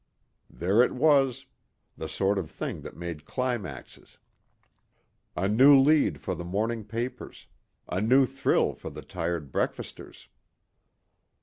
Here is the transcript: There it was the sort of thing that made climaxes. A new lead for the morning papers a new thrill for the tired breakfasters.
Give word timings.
There 0.49 0.81
it 0.81 0.93
was 0.95 1.45
the 1.95 2.09
sort 2.09 2.39
of 2.39 2.49
thing 2.49 2.81
that 2.81 2.97
made 2.97 3.25
climaxes. 3.25 4.17
A 5.37 5.47
new 5.47 5.79
lead 5.79 6.19
for 6.19 6.33
the 6.33 6.43
morning 6.43 6.83
papers 6.83 7.45
a 7.87 8.01
new 8.01 8.25
thrill 8.25 8.73
for 8.73 8.89
the 8.89 9.03
tired 9.03 9.51
breakfasters. 9.51 10.27